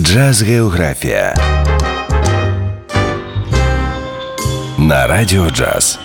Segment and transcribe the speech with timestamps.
[0.00, 1.34] Джаз Географія
[4.78, 5.98] на Радіо Джаз.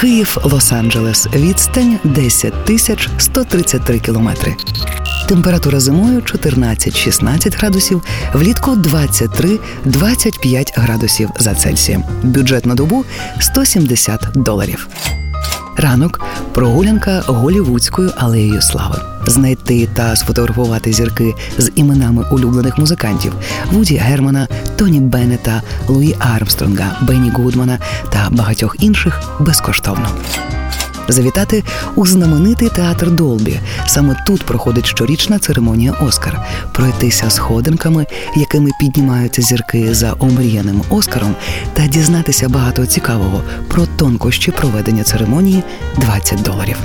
[0.00, 1.36] Київ, Лос-Анджелес.
[1.36, 4.54] Відстань 10 тисяч 133 кілометри.
[5.28, 12.04] Температура зимою 14-16 градусів, влітку 23-25 градусів за Цельсієм.
[12.22, 13.04] Бюджет на добу
[13.40, 14.88] 170 доларів.
[15.82, 16.20] Ранок
[16.52, 18.96] прогулянка голівудською алеєю слави.
[19.26, 23.32] Знайти та сфотографувати зірки з іменами улюблених музикантів
[23.72, 27.78] Вуді Германа, Тоні Беннета, Луї Армстронга, Бенні Гудмана
[28.12, 30.08] та багатьох інших безкоштовно
[31.08, 33.60] завітати у знаменитий театр Долбі.
[33.86, 36.40] Саме тут проходить щорічна церемонія Оскар,
[36.72, 41.34] пройтися сходинками, якими піднімаються зірки за омріяним Оскаром,
[41.74, 45.62] та дізнатися багато цікавого про тонкощі проведення церемонії
[45.96, 46.76] 20 доларів.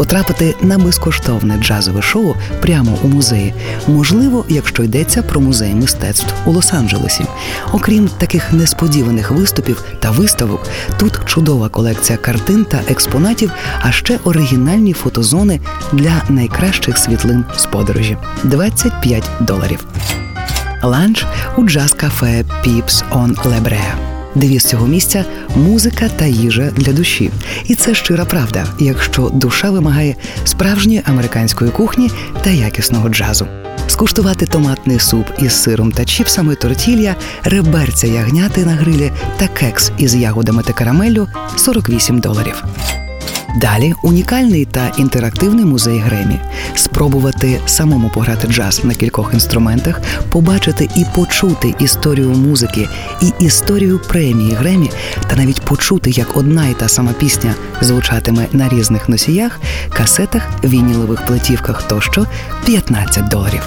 [0.00, 3.54] Потрапити на безкоштовне джазове шоу прямо у музеї
[3.88, 7.26] можливо, якщо йдеться про музей мистецтв у Лос-Анджелесі.
[7.72, 10.66] Окрім таких несподіваних виступів та виставок,
[10.98, 15.60] тут чудова колекція картин та експонатів, а ще оригінальні фотозони
[15.92, 19.86] для найкращих світлин з подорожі 25 доларів.
[20.82, 24.09] Ланч у джаз-кафе Pips on La Brea.
[24.34, 25.24] Девіз цього місця
[25.56, 27.30] музика та їжа для душі.
[27.64, 32.10] І це щира правда, якщо душа вимагає справжньої американської кухні
[32.44, 33.46] та якісного джазу.
[33.86, 40.14] Скуштувати томатний суп із сиром та чіпсами, тортілья, реберця ягняти на грилі та кекс із
[40.14, 42.64] ягодами та карамеллю 48 доларів.
[43.56, 46.38] Далі унікальний та інтерактивний музей Гремі.
[46.74, 50.00] Спробувати самому пограти джаз на кількох інструментах,
[50.32, 52.88] побачити і почути історію музики
[53.22, 54.90] і історію премії Гремі,
[55.28, 59.60] та навіть почути, як одна і та сама пісня звучатиме на різних носіях,
[59.92, 62.26] касетах, вінілових платівках тощо
[62.64, 63.62] 15 доларів.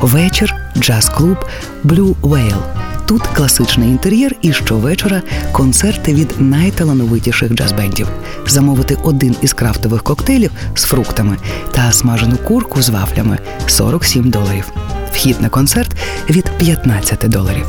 [0.00, 1.36] Вечір, джаз-клуб
[1.84, 2.62] Blue Whale–
[3.06, 8.06] Тут класичний інтер'єр і щовечора концерти від найталановитіших джаз-бендів.
[8.46, 11.36] Замовити один із крафтових коктейлів з фруктами
[11.72, 14.72] та смажену курку з вафлями 47 доларів.
[15.12, 15.96] Вхід на концерт
[16.30, 17.66] від 15 доларів.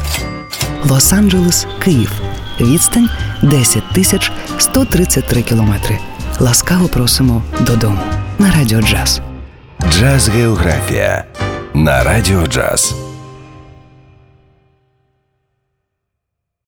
[0.86, 2.12] Лос-Анджелес, Київ.
[2.62, 3.10] Відстань
[3.42, 5.98] 10 тисяч 133 кілометри.
[6.40, 8.00] Ласкаво просимо додому
[8.40, 9.22] на радіо джаз.
[9.90, 11.26] Джаз Географія
[11.74, 13.07] на Радіо Джаз.